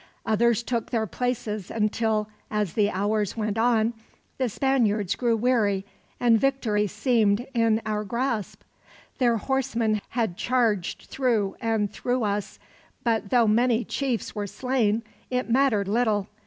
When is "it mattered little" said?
15.29-16.27